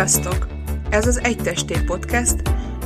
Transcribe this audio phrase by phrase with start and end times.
[0.00, 0.46] Sziasztok!
[0.90, 2.36] Ez az Egy Testé Podcast,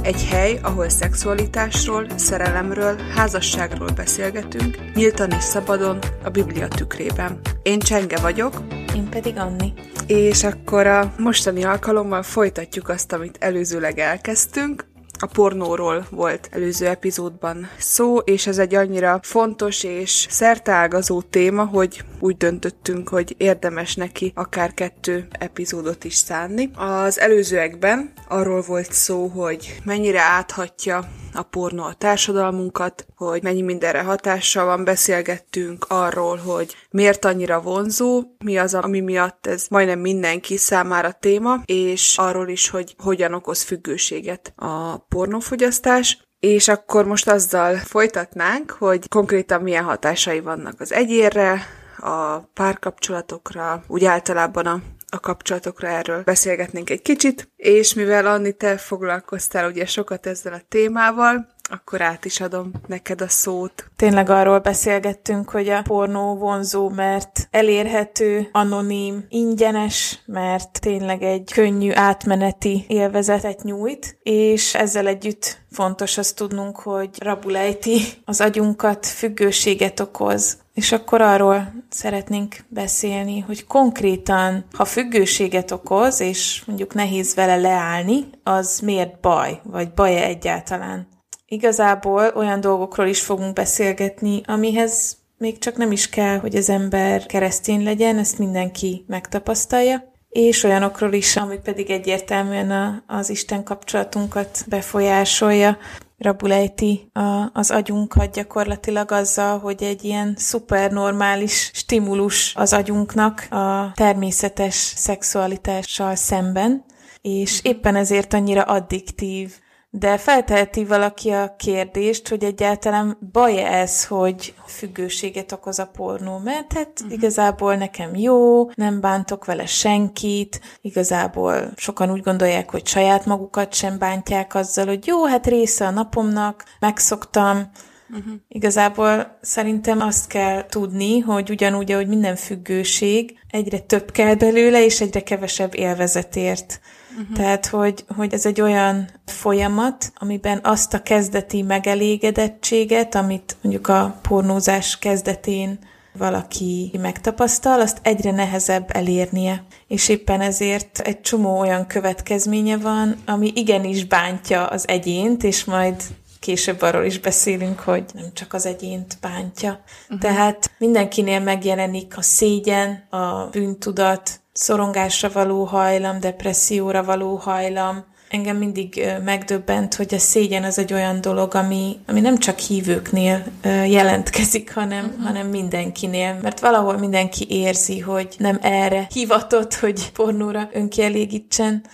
[0.02, 7.40] egy hely, ahol szexualitásról, szerelemről, házasságról beszélgetünk, nyíltan és szabadon, a Biblia tükrében.
[7.62, 8.62] Én Csenge vagyok.
[8.94, 9.72] Én pedig Anni.
[10.06, 14.86] És akkor a mostani alkalommal folytatjuk azt, amit előzőleg elkezdtünk,
[15.18, 22.04] a pornóról volt előző epizódban szó, és ez egy annyira fontos és szerteágazó téma, hogy
[22.18, 26.71] úgy döntöttünk, hogy érdemes neki akár kettő epizódot is szánni.
[26.77, 34.02] Az előzőekben arról volt szó, hogy mennyire áthatja a pornó a társadalmunkat, hogy mennyi mindenre
[34.02, 40.56] hatással van, beszélgettünk arról, hogy miért annyira vonzó, mi az, ami miatt ez majdnem mindenki
[40.56, 47.77] számára téma, és arról is, hogy hogyan okoz függőséget a pornófogyasztás, és akkor most azzal
[47.77, 51.66] folytatnánk, hogy konkrétan milyen hatásai vannak az egyérre,
[51.98, 54.81] a párkapcsolatokra, úgy általában a
[55.14, 60.62] a kapcsolatokra erről beszélgetnénk egy kicsit, és mivel Anni, te foglalkoztál ugye sokat ezzel a
[60.69, 63.91] témával, akkor át is adom neked a szót.
[63.97, 71.91] Tényleg arról beszélgettünk, hogy a pornó vonzó, mert elérhető, anonim, ingyenes, mert tényleg egy könnyű
[71.93, 80.59] átmeneti élvezetet nyújt, és ezzel együtt fontos azt tudnunk, hogy rabulejti az agyunkat, függőséget okoz,
[80.75, 88.25] és akkor arról szeretnénk beszélni, hogy konkrétan, ha függőséget okoz, és mondjuk nehéz vele leállni,
[88.43, 91.12] az miért baj, vagy baj-e egyáltalán?
[91.55, 97.27] Igazából olyan dolgokról is fogunk beszélgetni, amihez még csak nem is kell, hogy az ember
[97.27, 104.64] keresztény legyen, ezt mindenki megtapasztalja, és olyanokról is, ami pedig egyértelműen a, az Isten kapcsolatunkat
[104.69, 105.78] befolyásolja,
[106.19, 114.75] rabulejti a, az agyunkat gyakorlatilag azzal, hogy egy ilyen szupernormális stimulus az agyunknak a természetes
[114.75, 116.84] szexualitással szemben,
[117.20, 119.62] és éppen ezért annyira addiktív
[119.97, 126.72] de felteheti valaki a kérdést, hogy egyáltalán baj ez, hogy függőséget okoz a pornó, mert
[126.72, 127.12] hát uh-huh.
[127.12, 133.99] igazából nekem jó, nem bántok vele senkit, igazából sokan úgy gondolják, hogy saját magukat sem
[133.99, 137.71] bántják azzal, hogy jó, hát része a napomnak, megszoktam,
[138.11, 138.34] Uh-huh.
[138.49, 145.00] Igazából szerintem azt kell tudni, hogy ugyanúgy, ahogy minden függőség, egyre több kell belőle, és
[145.00, 146.81] egyre kevesebb élvezetért.
[147.20, 147.36] Uh-huh.
[147.36, 154.19] Tehát, hogy, hogy ez egy olyan folyamat, amiben azt a kezdeti megelégedettséget, amit mondjuk a
[154.22, 155.78] pornózás kezdetén
[156.19, 159.64] valaki megtapasztal, azt egyre nehezebb elérnie.
[159.88, 166.02] És éppen ezért egy csomó olyan következménye van, ami igenis bántja az egyént, és majd
[166.41, 169.81] később arról is beszélünk, hogy nem csak az egyént bántja.
[170.02, 170.19] Uh-huh.
[170.19, 178.04] Tehát mindenkinél megjelenik a szégyen, a bűntudat, szorongásra való hajlam, depresszióra való hajlam.
[178.28, 183.44] Engem mindig megdöbbent, hogy a szégyen az egy olyan dolog, ami, ami nem csak hívőknél
[183.87, 185.25] jelentkezik, hanem, uh-huh.
[185.25, 186.38] hanem mindenkinél.
[186.43, 191.84] Mert valahol mindenki érzi, hogy nem erre hivatott, hogy pornóra önkielégítsen.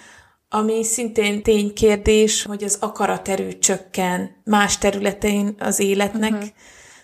[0.49, 6.49] Ami szintén ténykérdés, hogy az akaraterő csökken más területein az életnek, uh-huh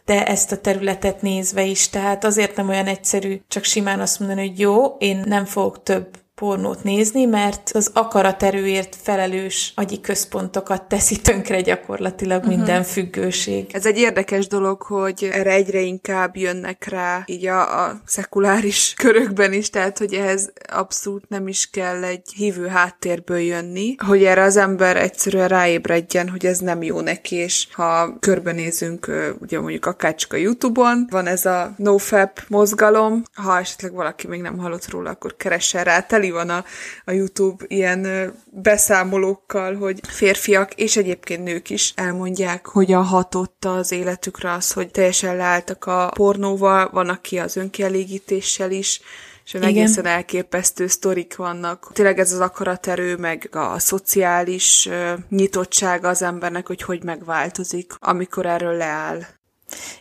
[0.06, 1.88] de ezt a területet nézve is.
[1.88, 6.08] Tehát azért nem olyan egyszerű csak simán azt mondani, hogy jó, én nem fogok több
[6.36, 12.56] pornót nézni, mert az akaraterőért felelős agyi központokat teszi tönkre gyakorlatilag uh-huh.
[12.56, 13.70] minden függőség.
[13.72, 19.52] Ez egy érdekes dolog, hogy erre egyre inkább jönnek rá így a, a szekuláris körökben
[19.52, 24.56] is, tehát hogy ehhez abszolút nem is kell egy hívő háttérből jönni, hogy erre az
[24.56, 29.10] ember egyszerűen ráébredjen, hogy ez nem jó neki, és ha körbenézünk,
[29.40, 34.40] ugye mondjuk akár csak a Youtube-on, van ez a nofap mozgalom, ha esetleg valaki még
[34.40, 36.64] nem hallott róla, akkor keressen rá, teli teli van a,
[37.04, 43.92] a YouTube ilyen beszámolókkal, hogy férfiak és egyébként nők is elmondják, hogy a hatott az
[43.92, 49.00] életükre az, hogy teljesen leálltak a pornóval, van aki az önkielégítéssel is,
[49.44, 49.68] és Igen.
[49.68, 51.90] egészen elképesztő sztorik vannak.
[51.92, 54.88] Tényleg ez az akaraterő, meg a, szociális
[55.28, 59.26] nyitottsága az embernek, hogy hogy megváltozik, amikor erről leáll.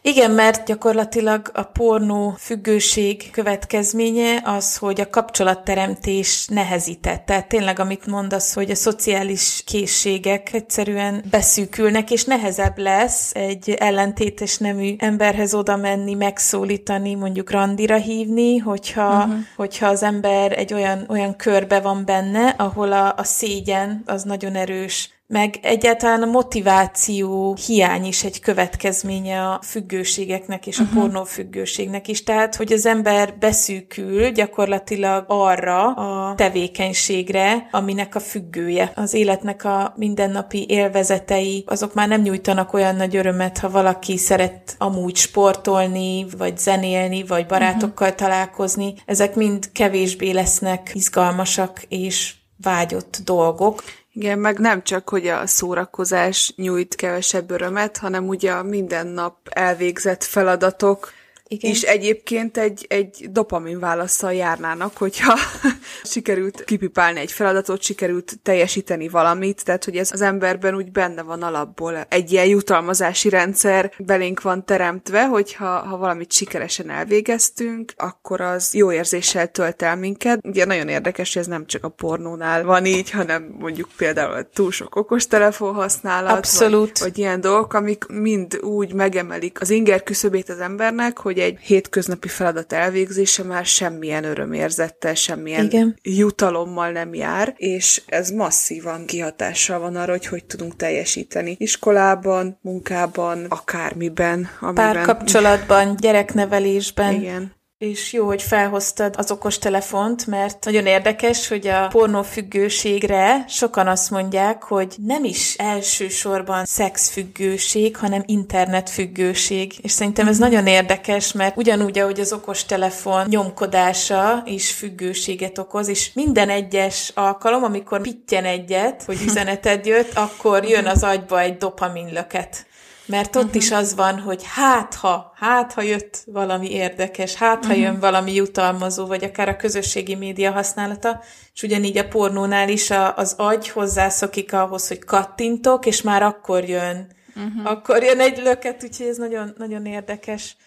[0.01, 7.25] Igen, mert gyakorlatilag a pornó függőség következménye az, hogy a kapcsolatteremtés nehezített.
[7.25, 14.57] Tehát tényleg, amit mondasz, hogy a szociális készségek egyszerűen beszűkülnek, és nehezebb lesz egy ellentétes
[14.57, 19.35] nemű emberhez oda menni, megszólítani, mondjuk randira hívni, hogyha, uh-huh.
[19.55, 24.55] hogyha az ember egy olyan, olyan körbe van benne, ahol a, a szégyen az nagyon
[24.55, 30.99] erős meg egyáltalán a motiváció hiány is egy következménye a függőségeknek és a uh-huh.
[30.99, 32.23] pornófüggőségnek is.
[32.23, 38.91] Tehát, hogy az ember beszűkül gyakorlatilag arra a tevékenységre, aminek a függője.
[38.95, 44.75] Az életnek a mindennapi élvezetei, azok már nem nyújtanak olyan nagy örömet, ha valaki szeret
[44.77, 48.27] amúgy sportolni, vagy zenélni, vagy barátokkal uh-huh.
[48.27, 48.93] találkozni.
[49.05, 53.83] Ezek mind kevésbé lesznek izgalmasak és vágyott dolgok.
[54.17, 59.37] Igen, meg nem csak, hogy a szórakozás nyújt kevesebb örömet, hanem ugye a minden nap
[59.49, 61.11] elvégzett feladatok,
[61.55, 61.71] igen.
[61.71, 65.37] És egyébként egy, egy dopamin válaszsal járnának, hogyha
[66.13, 71.41] sikerült kipipálni egy feladatot, sikerült teljesíteni valamit, tehát hogy ez az emberben úgy benne van
[71.41, 72.05] alapból.
[72.09, 78.91] Egy ilyen jutalmazási rendszer belénk van teremtve, hogyha ha valamit sikeresen elvégeztünk, akkor az jó
[78.91, 80.39] érzéssel tölt el minket.
[80.43, 84.71] Ugye nagyon érdekes, hogy ez nem csak a pornónál van így, hanem mondjuk például túl
[84.71, 86.99] sok okostelefon használat, Abszolút.
[86.99, 91.59] Vagy, vagy ilyen dolgok, amik mind úgy megemelik az inger küszöbét az embernek, hogy egy
[91.59, 95.99] hétköznapi feladat elvégzése már semmilyen örömérzettel, semmilyen Igen.
[96.01, 103.45] jutalommal nem jár, és ez masszívan kihatással van arra, hogy hogy tudunk teljesíteni iskolában, munkában,
[103.49, 104.49] akármiben.
[104.59, 104.93] Amiben...
[104.93, 107.13] Párkapcsolatban, gyereknevelésben.
[107.13, 107.53] Igen.
[107.91, 114.63] És jó, hogy felhoztad az okostelefont, mert nagyon érdekes, hogy a pornófüggőségre sokan azt mondják,
[114.63, 119.73] hogy nem is elsősorban szexfüggőség, hanem internetfüggőség.
[119.81, 126.13] És szerintem ez nagyon érdekes, mert ugyanúgy, ahogy az okostelefon nyomkodása is függőséget okoz, és
[126.13, 132.65] minden egyes alkalom, amikor pittyen egyet, hogy üzeneted jött, akkor jön az agyba egy dopaminlöket.
[133.05, 133.61] Mert ott uh-huh.
[133.61, 137.83] is az van, hogy hát ha, hát ha jött valami érdekes, hát ha uh-huh.
[137.83, 141.23] jön valami jutalmazó, vagy akár a közösségi média használata,
[141.53, 146.63] és ugyanígy a pornónál is a, az agy hozzászokik ahhoz, hogy kattintok, és már akkor
[146.63, 147.71] jön, uh-huh.
[147.71, 150.57] akkor jön egy löket, úgyhogy ez nagyon, nagyon érdekes.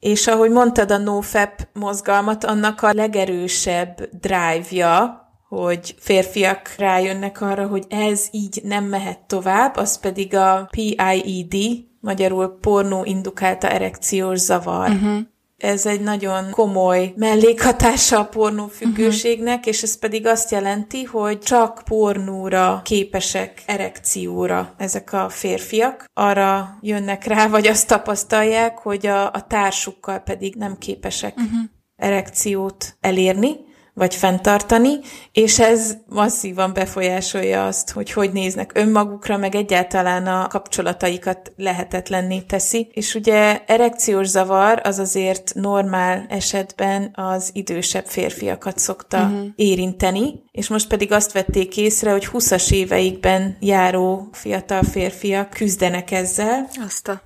[0.00, 7.84] És ahogy mondtad a NoFap mozgalmat, annak a legerősebb drive-ja, hogy férfiak rájönnek arra, hogy
[7.88, 11.54] ez így nem mehet tovább, az pedig a PIED,
[12.00, 14.90] magyarul pornó indukálta erekciós zavar.
[14.90, 15.18] Uh-huh.
[15.56, 19.72] Ez egy nagyon komoly mellékhatása a pornófüggőségnek, uh-huh.
[19.72, 26.04] és ez pedig azt jelenti, hogy csak pornóra képesek erekcióra ezek a férfiak.
[26.14, 31.60] Arra jönnek rá, vagy azt tapasztalják, hogy a, a társukkal pedig nem képesek uh-huh.
[31.96, 33.66] erekciót elérni,
[33.98, 34.98] vagy fenntartani,
[35.32, 42.88] és ez masszívan befolyásolja azt, hogy hogy néznek önmagukra, meg egyáltalán a kapcsolataikat lehetetlenné teszi.
[42.92, 49.46] És ugye erekciós zavar az azért normál esetben az idősebb férfiakat szokta uh-huh.
[49.56, 56.68] érinteni, és most pedig azt vették észre, hogy 20-as éveikben járó fiatal férfiak küzdenek ezzel.
[56.86, 57.20] Azt a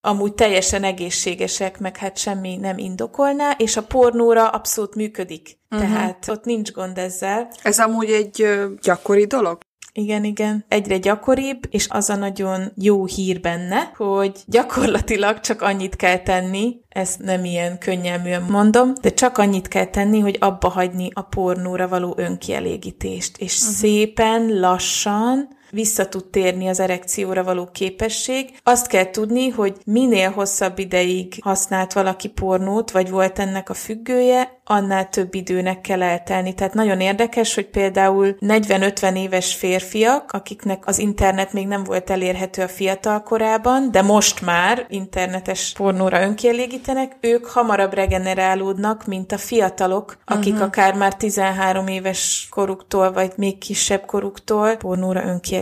[0.00, 5.58] amúgy teljesen egészségesek, meg hát semmi nem indokolná, és a pornóra abszolút működik.
[5.70, 5.88] Uh-huh.
[5.88, 7.48] Tehát ott nincs gond ezzel.
[7.62, 9.58] Ez amúgy egy ö, gyakori dolog?
[9.92, 10.64] Igen, igen.
[10.68, 16.80] Egyre gyakoribb, és az a nagyon jó hír benne, hogy gyakorlatilag csak annyit kell tenni,
[16.88, 21.88] ezt nem ilyen könnyelműen mondom, de csak annyit kell tenni, hogy abba hagyni a pornóra
[21.88, 23.74] való önkielégítést, és uh-huh.
[23.74, 28.50] szépen, lassan, vissza tud térni az erekcióra való képesség.
[28.62, 34.60] Azt kell tudni, hogy minél hosszabb ideig használt valaki pornót, vagy volt ennek a függője,
[34.64, 36.54] annál több időnek kell eltelni.
[36.54, 42.62] Tehát nagyon érdekes, hogy például 40-50 éves férfiak, akiknek az internet még nem volt elérhető
[42.62, 50.16] a fiatal korában, de most már internetes pornóra önkielégítenek, ők hamarabb regenerálódnak, mint a fiatalok,
[50.24, 50.66] akik uh-huh.
[50.66, 55.59] akár már 13 éves koruktól, vagy még kisebb koruktól pornóra önkielégítenek.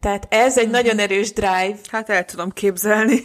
[0.00, 0.82] Tehát ez egy uh-huh.
[0.82, 1.76] nagyon erős drive.
[1.90, 3.20] Hát el tudom képzelni.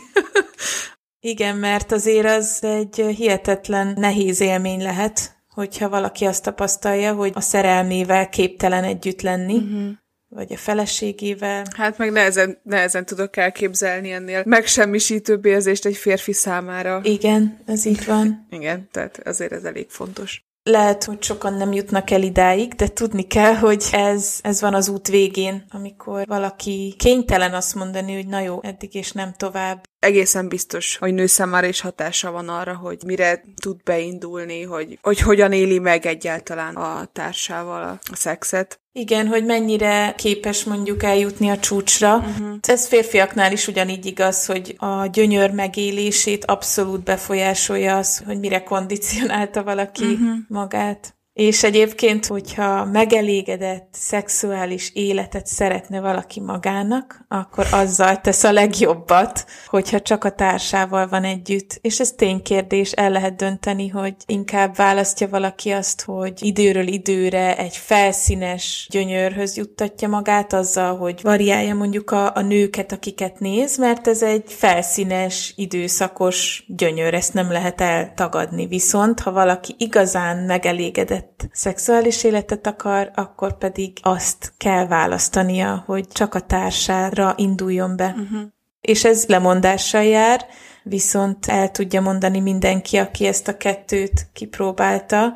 [1.20, 7.42] Igen, mert azért az egy hihetetlen nehéz élmény lehet, hogyha valaki azt tapasztalja, hogy a
[7.42, 9.90] szerelmével képtelen együtt lenni, uh-huh.
[10.28, 11.66] vagy a feleségével.
[11.76, 17.00] Hát meg nehezen, nehezen tudok elképzelni ennél megsemmisítőbb érzést egy férfi számára.
[17.04, 18.48] Igen, ez így van.
[18.50, 20.49] Igen, tehát azért ez elég fontos.
[20.70, 24.90] Lehet, hogy sokan nem jutnak el idáig, de tudni kell, hogy ez, ez van az
[24.90, 29.88] út végén, amikor valaki kénytelen azt mondani, hogy na jó, eddig és nem tovább.
[30.00, 35.20] Egészen biztos, hogy nő számára is hatása van arra, hogy mire tud beindulni, hogy, hogy
[35.20, 38.80] hogyan éli meg egyáltalán a társával a, szexet.
[38.92, 42.16] Igen, hogy mennyire képes mondjuk eljutni a csúcsra.
[42.16, 42.58] Uh-huh.
[42.62, 49.64] Ez férfiaknál is ugyanígy igaz, hogy a gyönyör megélését abszolút befolyásolja az, hogy mire kondicionálta
[49.64, 50.36] valaki uh-huh.
[50.48, 51.19] magát.
[51.40, 60.02] És egyébként, hogyha megelégedett szexuális életet szeretne valaki magának, akkor azzal tesz a legjobbat, hogyha
[60.02, 61.80] csak a társával van együtt.
[61.82, 67.76] És ez ténykérdés, el lehet dönteni, hogy inkább választja valaki azt, hogy időről időre egy
[67.76, 74.22] felszínes gyönyörhöz juttatja magát azzal, hogy variálja mondjuk a, a nőket, akiket néz, mert ez
[74.24, 78.68] egy felszínes, időszakos gyönyör, ezt nem lehet eltagadni.
[78.68, 86.34] Viszont, ha valaki igazán megelégedett szexuális életet akar, akkor pedig azt kell választania, hogy csak
[86.34, 88.16] a társára induljon be.
[88.18, 88.42] Uh-huh.
[88.82, 90.46] És ez lemondással jár,
[90.84, 95.34] viszont el tudja mondani mindenki, aki ezt a kettőt kipróbálta,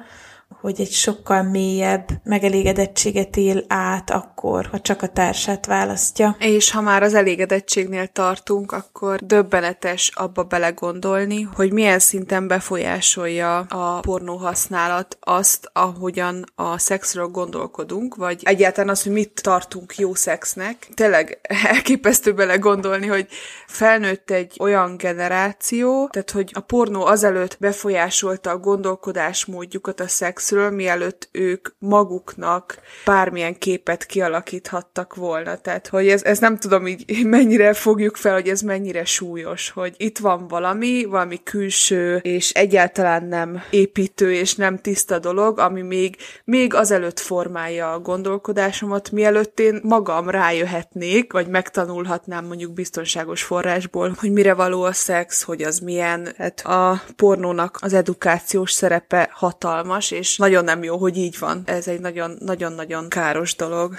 [0.61, 6.35] hogy egy sokkal mélyebb megelégedettséget él át akkor, ha csak a társát választja.
[6.39, 13.99] És ha már az elégedettségnél tartunk, akkor döbbenetes abba belegondolni, hogy milyen szinten befolyásolja a
[13.99, 20.89] pornó használat azt, ahogyan a szexről gondolkodunk, vagy egyáltalán az, hogy mit tartunk jó szexnek.
[20.93, 21.39] Tényleg
[21.73, 23.27] elképesztő belegondolni, hogy
[23.67, 30.69] felnőtt egy olyan generáció, tehát hogy a pornó azelőtt befolyásolta a gondolkodásmódjukat a szexről, Netflixről,
[30.69, 35.57] mielőtt ők maguknak bármilyen képet kialakíthattak volna.
[35.57, 39.93] Tehát, hogy ez, ez nem tudom így mennyire fogjuk fel, hogy ez mennyire súlyos, hogy
[39.97, 46.15] itt van valami, valami külső, és egyáltalán nem építő, és nem tiszta dolog, ami még,
[46.43, 54.31] még azelőtt formálja a gondolkodásomat, mielőtt én magam rájöhetnék, vagy megtanulhatnám mondjuk biztonságos forrásból, hogy
[54.31, 56.33] mire való a szex, hogy az milyen.
[56.37, 61.61] Hát a pornónak az edukációs szerepe hatalmas, és nagyon nem jó, hogy így van.
[61.65, 63.95] Ez egy nagyon-nagyon-nagyon káros dolog.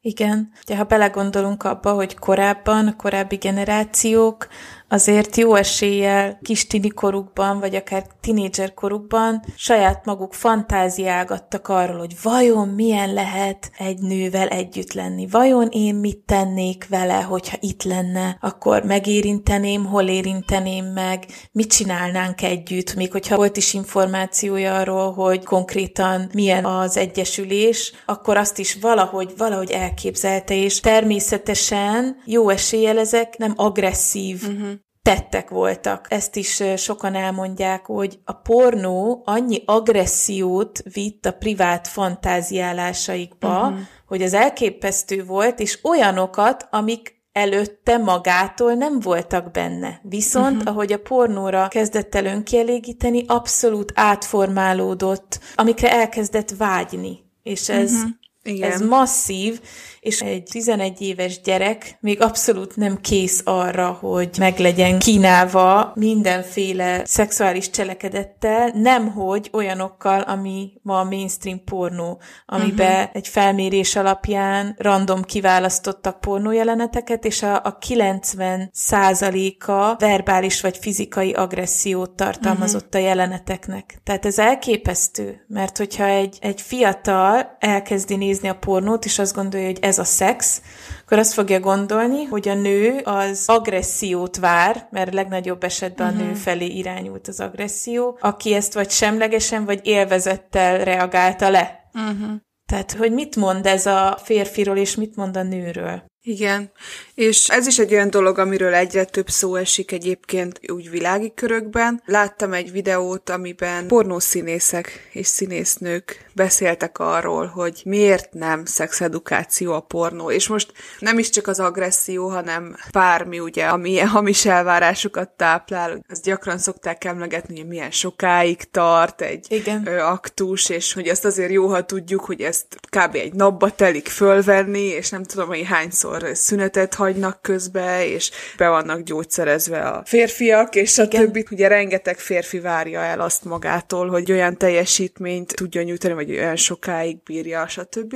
[0.00, 4.46] Igen, ugye ha belegondolunk abba, hogy korábban, korábbi generációk
[4.88, 12.16] azért jó eséllyel kis tini korukban, vagy akár tinédzser korukban saját maguk fantáziálgattak arról, hogy
[12.22, 18.36] vajon milyen lehet egy nővel együtt lenni, vajon én mit tennék vele, hogyha itt lenne,
[18.40, 25.44] akkor megérinteném, hol érinteném meg, mit csinálnánk együtt, még hogyha volt is információja arról, hogy
[25.44, 33.36] konkrétan milyen az egyesülés, akkor azt is valahogy, valahogy elképzelte, és természetesen jó eséllyel ezek
[33.36, 34.77] nem agresszív uh-huh
[35.08, 36.06] tettek voltak.
[36.08, 43.78] Ezt is sokan elmondják, hogy a pornó annyi agressziót vitt a privát fantáziálásaikba, uh-huh.
[44.06, 50.00] hogy az elképesztő volt, és olyanokat, amik előtte magától nem voltak benne.
[50.02, 50.72] Viszont, uh-huh.
[50.72, 57.18] ahogy a pornóra kezdett el önkielégíteni, abszolút átformálódott, amikre elkezdett vágyni.
[57.42, 58.10] És ez, uh-huh.
[58.42, 58.70] Igen.
[58.70, 59.60] ez masszív,
[60.08, 67.70] és egy 11 éves gyerek még abszolút nem kész arra, hogy meglegyen kínálva mindenféle szexuális
[67.70, 73.10] cselekedettel, nemhogy olyanokkal, ami ma a mainstream pornó, amiben uh-huh.
[73.12, 82.10] egy felmérés alapján random kiválasztottak pornójeleneteket, és a, a 90 százaléka verbális vagy fizikai agressziót
[82.10, 83.02] tartalmazott uh-huh.
[83.02, 84.00] a jeleneteknek.
[84.04, 89.66] Tehát ez elképesztő, mert hogyha egy, egy fiatal elkezdi nézni a pornót, és azt gondolja,
[89.66, 90.62] hogy ez a szex,
[91.04, 96.22] akkor azt fogja gondolni, hogy a nő az agressziót vár, mert legnagyobb esetben uh-huh.
[96.22, 96.40] a nő mhm.
[96.40, 101.90] felé irányult az agresszió, aki ezt vagy semlegesen, vagy élvezettel reagálta le.
[101.94, 102.30] Uh-huh.
[102.66, 106.02] Tehát, hogy mit mond ez a férfiról, és mit mond a nőről?
[106.28, 106.70] Igen,
[107.14, 112.02] és ez is egy olyan dolog, amiről egyre több szó esik egyébként úgy világi körökben.
[112.04, 120.30] Láttam egy videót, amiben pornószínészek és színésznők beszéltek arról, hogy miért nem szexedukáció a pornó.
[120.30, 126.04] És most nem is csak az agresszió, hanem bármi, ugye, ami ilyen hamis elvárásokat táplál.
[126.08, 129.86] Ezt gyakran szokták emlegetni, hogy milyen sokáig tart egy Igen.
[129.86, 133.14] aktus, és hogy ezt azért jó, ha tudjuk, hogy ezt kb.
[133.14, 139.00] egy napba telik fölvenni, és nem tudom, hogy hányszor szünetet hagynak közbe, és be vannak
[139.00, 141.46] gyógyszerezve a férfiak, és a többi.
[141.50, 147.22] Ugye rengeteg férfi várja el azt magától, hogy olyan teljesítményt tudjon nyújtani, vagy olyan sokáig
[147.22, 148.14] bírja, stb.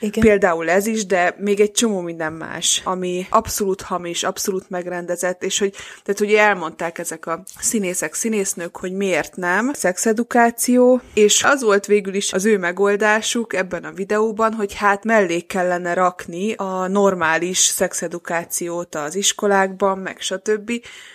[0.00, 0.24] Igen.
[0.24, 5.58] Például ez is, de még egy csomó minden más, ami abszolút hamis, abszolút megrendezett, és
[5.58, 11.86] hogy, tehát ugye elmondták ezek a színészek, színésznők, hogy miért nem szexedukáció, és az volt
[11.86, 17.58] végül is az ő megoldásuk ebben a videóban, hogy hát mellé kellene rakni a normális
[17.58, 20.72] szexedukációt az iskolákban, meg stb.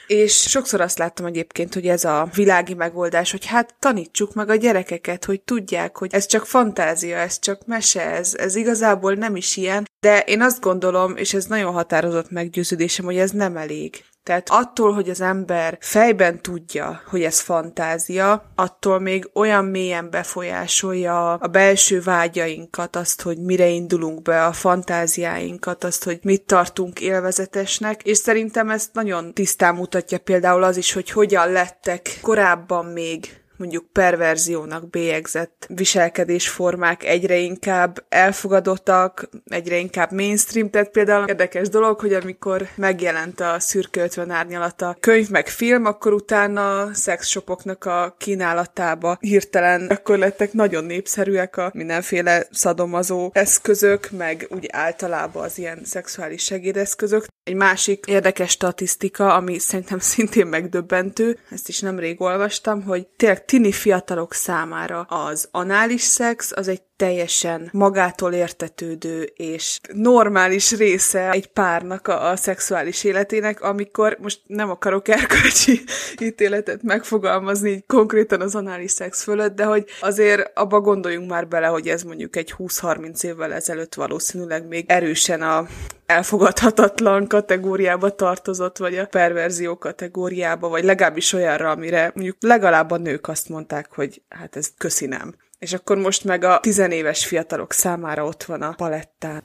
[0.08, 4.56] És sokszor azt láttam egyébként, hogy ez a világi megoldás, hogy hát tanítsuk meg a
[4.56, 9.36] gyerekeket, hogy tudják, hogy ez csak fantázia, ez csak mese, ez, ez igaz igazából nem
[9.36, 14.04] is ilyen, de én azt gondolom, és ez nagyon határozott meggyőződésem, hogy ez nem elég.
[14.24, 21.34] Tehát attól, hogy az ember fejben tudja, hogy ez fantázia, attól még olyan mélyen befolyásolja
[21.34, 28.04] a belső vágyainkat, azt, hogy mire indulunk be, a fantáziáinkat, azt, hogy mit tartunk élvezetesnek,
[28.04, 33.86] és szerintem ezt nagyon tisztán mutatja például az is, hogy hogyan lettek korábban még mondjuk
[33.92, 42.68] perverziónak bélyegzett viselkedésformák egyre inkább elfogadottak, egyre inkább mainstream, tehát például érdekes dolog, hogy amikor
[42.76, 50.18] megjelent a szürke 50 árnyalata könyv meg film, akkor utána szexshopoknak a kínálatába hirtelen akkor
[50.18, 57.26] lettek nagyon népszerűek a mindenféle szadomazó eszközök, meg úgy általában az ilyen szexuális segédeszközök.
[57.44, 63.72] Egy másik érdekes statisztika, ami szerintem szintén megdöbbentő, ezt is nemrég olvastam, hogy tényleg tini
[63.72, 65.02] fiatalok számára.
[65.02, 72.36] Az anális szex az egy teljesen magától értetődő és normális része egy párnak a, a
[72.36, 75.82] szexuális életének, amikor most nem akarok erkölcsi
[76.28, 81.68] ítéletet megfogalmazni így konkrétan az anális szex fölött, de hogy azért abba gondoljunk már bele,
[81.68, 85.68] hogy ez mondjuk egy 20-30 évvel ezelőtt valószínűleg még erősen a
[86.06, 93.28] elfogadhatatlan kategóriába tartozott, vagy a perverzió kategóriába, vagy legalábbis olyanra, amire mondjuk legalább a nők
[93.28, 95.36] azt mondták, hogy hát ez köszi nem.
[95.60, 99.44] És akkor most meg a tizenéves fiatalok számára ott van a palettán.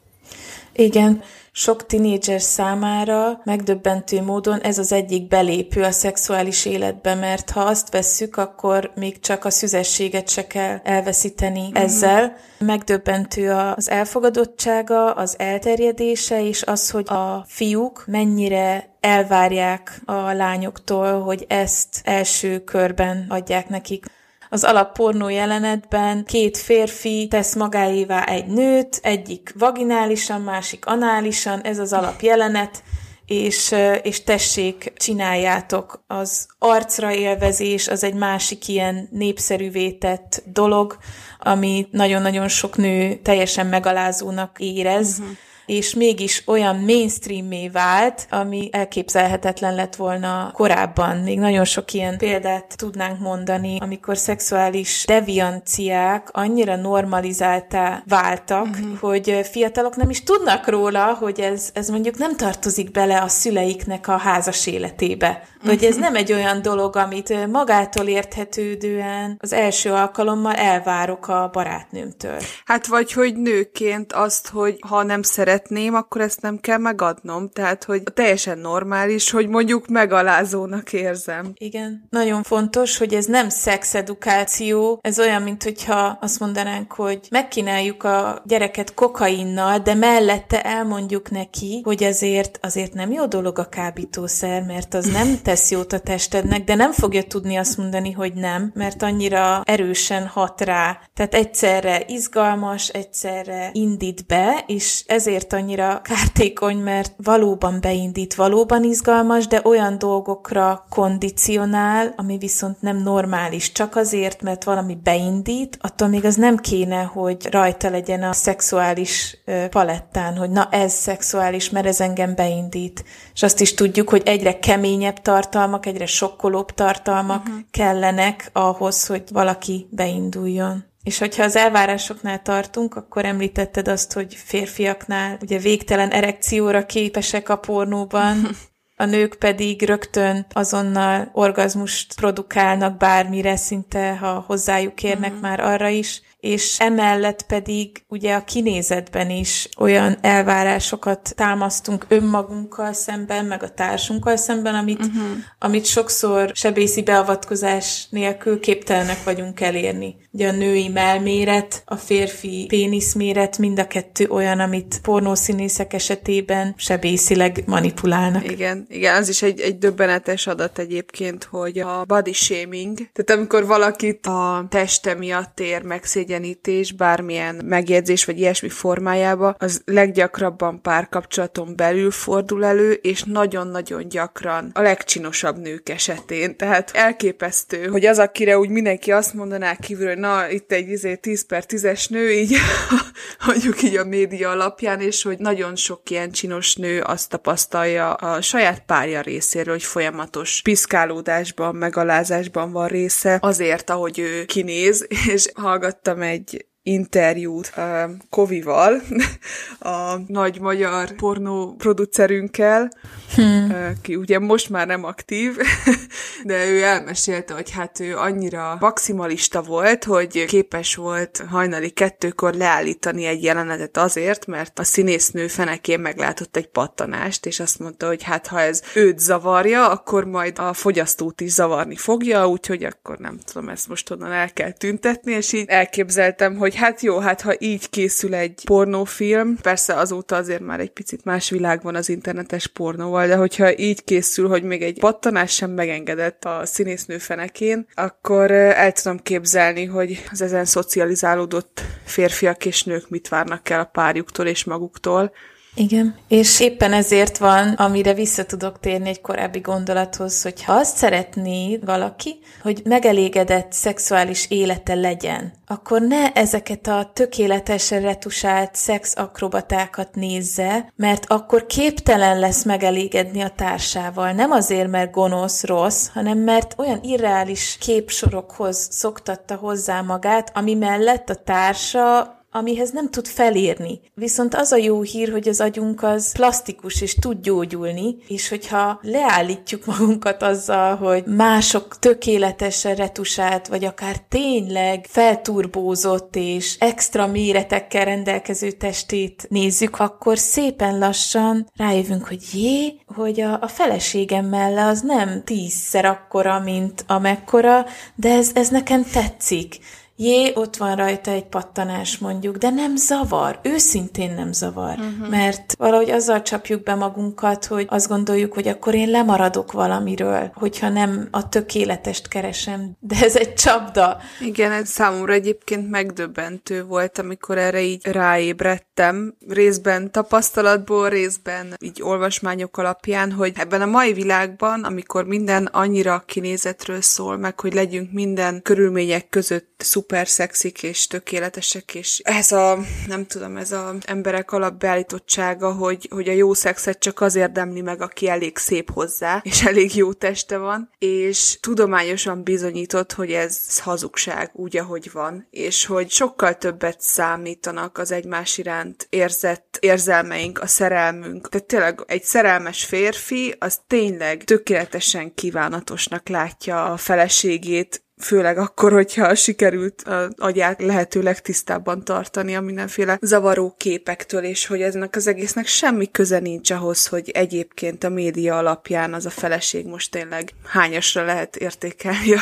[0.72, 7.60] Igen, sok tinédzser számára megdöbbentő módon ez az egyik belépő a szexuális életbe, mert ha
[7.60, 11.82] azt vesszük, akkor még csak a szüzességet se kell elveszíteni uh-huh.
[11.82, 12.36] ezzel.
[12.58, 21.44] Megdöbbentő az elfogadottsága, az elterjedése, és az, hogy a fiúk mennyire elvárják a lányoktól, hogy
[21.48, 24.06] ezt első körben adják nekik
[24.52, 31.78] az alap pornó jelenetben két férfi tesz magáévá egy nőt, egyik vaginálisan, másik análisan, ez
[31.78, 32.82] az alap jelenet,
[33.26, 36.04] és, és tessék, csináljátok.
[36.06, 40.98] Az arcra élvezés az egy másik ilyen népszerűvé tett dolog,
[41.38, 45.18] ami nagyon-nagyon sok nő teljesen megalázónak érez.
[45.18, 45.36] Uh-huh
[45.70, 51.16] és mégis olyan mainstreamé vált, ami elképzelhetetlen lett volna korábban.
[51.16, 58.98] Még nagyon sok ilyen példát tudnánk mondani, amikor szexuális devianciák annyira normalizáltá váltak, uh-huh.
[58.98, 64.08] hogy fiatalok nem is tudnak róla, hogy ez, ez mondjuk nem tartozik bele a szüleiknek
[64.08, 65.42] a házas életébe.
[65.64, 72.38] Hogy ez nem egy olyan dolog, amit magától érthetődően az első alkalommal elvárok a barátnőmtől.
[72.64, 75.22] Hát vagy, hogy nőként azt, hogy ha nem
[75.60, 77.48] szeretném, akkor ezt nem kell megadnom.
[77.48, 81.52] Tehát, hogy teljesen normális, hogy mondjuk megalázónak érzem.
[81.54, 82.06] Igen.
[82.10, 88.42] Nagyon fontos, hogy ez nem szexedukáció, ez olyan, mint hogyha azt mondanánk, hogy megkínáljuk a
[88.46, 94.94] gyereket kokainnal, de mellette elmondjuk neki, hogy azért, azért nem jó dolog a kábítószer, mert
[94.94, 99.02] az nem tesz jót a testednek, de nem fogja tudni azt mondani, hogy nem, mert
[99.02, 101.00] annyira erősen hat rá.
[101.14, 109.46] Tehát egyszerre izgalmas, egyszerre indít be, és ezért annyira kártékony, mert valóban beindít, valóban izgalmas,
[109.46, 113.72] de olyan dolgokra kondicionál, ami viszont nem normális.
[113.72, 119.36] Csak azért, mert valami beindít, attól még az nem kéne, hogy rajta legyen a szexuális
[119.70, 123.04] palettán, hogy na ez szexuális, mert ez engem beindít.
[123.34, 127.60] És azt is tudjuk, hogy egyre keményebb tartalmak, egyre sokkolóbb tartalmak uh-huh.
[127.70, 130.89] kellenek ahhoz, hogy valaki beinduljon.
[131.02, 137.56] És hogyha az elvárásoknál tartunk, akkor említetted azt, hogy férfiaknál ugye végtelen erekcióra képesek a
[137.56, 138.48] pornóban,
[138.96, 145.40] a nők pedig rögtön azonnal orgazmust produkálnak bármire, szinte ha hozzájuk érnek uh-huh.
[145.40, 153.44] már arra is, és emellett pedig ugye a kinézetben is olyan elvárásokat támasztunk önmagunkkal szemben,
[153.44, 155.22] meg a társunkkal szemben, amit, uh-huh.
[155.58, 160.16] amit sokszor sebészi beavatkozás nélkül képtelenek vagyunk elérni.
[160.32, 167.62] Ugye a női melméret, a férfi péniszméret, mind a kettő olyan, amit pornószínészek esetében sebészileg
[167.66, 168.50] manipulálnak.
[168.50, 173.66] Igen, igen, az is egy, egy döbbenetes adat egyébként, hogy a body shaming, tehát amikor
[173.66, 175.82] valakit a teste miatt ér
[176.30, 184.70] megszégyenítés, bármilyen megjegyzés vagy ilyesmi formájába, az leggyakrabban párkapcsolaton belül fordul elő, és nagyon-nagyon gyakran
[184.74, 186.56] a legcsinosabb nők esetén.
[186.56, 191.46] Tehát elképesztő, hogy az, akire úgy mindenki azt mondaná kívül, na, itt egy izé 10
[191.46, 192.56] per 10-es nő, így
[193.46, 198.40] mondjuk így a média alapján, és hogy nagyon sok ilyen csinos nő azt tapasztalja a
[198.40, 206.19] saját párja részéről, hogy folyamatos piszkálódásban, megalázásban van része, azért, ahogy ő kinéz, és hallgattam
[206.22, 209.02] egy interjút uh, Kovival,
[209.78, 212.90] a nagy magyar pornó producerünkkel,
[213.34, 213.70] hmm.
[213.70, 215.56] uh, ki ugye most már nem aktív,
[216.44, 223.24] de ő elmesélte, hogy hát ő annyira maximalista volt, hogy képes volt hajnali kettőkor leállítani
[223.24, 228.46] egy jelenetet azért, mert a színésznő fenekén meglátott egy pattanást, és azt mondta, hogy hát
[228.46, 233.68] ha ez őt zavarja, akkor majd a fogyasztót is zavarni fogja, úgyhogy akkor nem tudom,
[233.68, 237.90] ezt most onnan el kell tüntetni, és így elképzeltem, hogy hát jó, hát ha így
[237.90, 243.26] készül egy pornófilm, persze azóta azért már egy picit más világ van az internetes pornóval,
[243.26, 248.92] de hogyha így készül, hogy még egy pattanás sem megengedett a színésznő fenekén, akkor el
[248.92, 254.64] tudom képzelni, hogy az ezen szocializálódott férfiak és nők mit várnak el a párjuktól és
[254.64, 255.32] maguktól,
[255.80, 260.96] igen, és éppen ezért van, amire vissza tudok térni egy korábbi gondolathoz, hogy ha azt
[260.96, 270.92] szeretné valaki, hogy megelégedett szexuális élete legyen, akkor ne ezeket a tökéletesen retusált szexakrobatákat nézze,
[270.96, 274.32] mert akkor képtelen lesz megelégedni a társával.
[274.32, 281.30] Nem azért, mert gonosz, rossz, hanem mert olyan irreális képsorokhoz szoktatta hozzá magát, ami mellett
[281.30, 284.00] a társa amihez nem tud felérni.
[284.14, 288.98] Viszont az a jó hír, hogy az agyunk az plastikus és tud gyógyulni, és hogyha
[289.02, 298.70] leállítjuk magunkat azzal, hogy mások tökéletesen retusált, vagy akár tényleg felturbózott és extra méretekkel rendelkező
[298.70, 306.04] testét nézzük, akkor szépen lassan rájövünk, hogy jé, hogy a, a feleségemmel az nem tízszer
[306.04, 309.78] akkora, mint amekkora, de ez, ez nekem tetszik
[310.20, 315.28] jé, ott van rajta egy pattanás mondjuk, de nem zavar, őszintén nem zavar, uh-huh.
[315.28, 320.88] mert valahogy azzal csapjuk be magunkat, hogy azt gondoljuk, hogy akkor én lemaradok valamiről, hogyha
[320.88, 324.18] nem a tökéletest keresem, de ez egy csapda.
[324.40, 332.76] Igen, ez számomra egyébként megdöbbentő volt, amikor erre így ráébredtem, részben tapasztalatból, részben így olvasmányok
[332.76, 338.62] alapján, hogy ebben a mai világban, amikor minden annyira kinézetről szól, meg hogy legyünk minden
[338.62, 344.52] körülmények között szuper szuper szexik és tökéletesek, és ez a, nem tudom, ez a emberek
[344.52, 349.64] alapbeállítottsága, hogy, hogy a jó szexet csak az érdemli meg, aki elég szép hozzá, és
[349.66, 356.10] elég jó teste van, és tudományosan bizonyított, hogy ez hazugság, úgy, ahogy van, és hogy
[356.10, 361.48] sokkal többet számítanak az egymás iránt érzett érzelmeink, a szerelmünk.
[361.48, 369.34] Tehát tényleg egy szerelmes férfi, az tényleg tökéletesen kívánatosnak látja a feleségét, főleg akkor, hogyha
[369.34, 375.66] sikerült a agyát lehetőleg tisztábban tartani a mindenféle zavaró képektől, és hogy ennek az egésznek
[375.66, 381.24] semmi köze nincs ahhoz, hogy egyébként a média alapján az a feleség most tényleg hányasra
[381.24, 382.40] lehet értékelni a